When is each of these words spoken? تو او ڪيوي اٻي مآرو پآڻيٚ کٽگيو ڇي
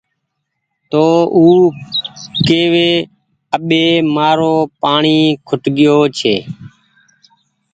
تو 0.91 1.03
او 1.35 1.43
ڪيوي 2.47 2.91
اٻي 3.55 3.83
مآرو 4.15 4.53
پآڻيٚ 4.81 5.37
کٽگيو 5.47 5.97
ڇي 6.17 6.35